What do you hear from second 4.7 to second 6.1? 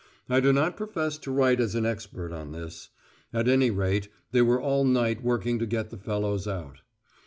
night working to get the